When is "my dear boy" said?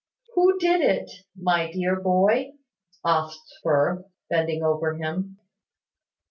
1.39-2.53